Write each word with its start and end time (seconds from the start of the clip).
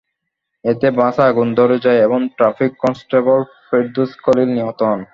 এতে 0.63 0.87
বাসে 0.91 1.21
আগুন 1.23 1.47
ধরে 1.55 1.77
যায় 1.85 1.99
এবং 1.99 2.19
ট্রাফিক 2.37 2.71
কনস্টেবল 2.79 3.39
ফেরদৌস 3.65 4.11
খলিল 4.23 4.49
নিহত 4.55 4.79
হন। 4.83 5.01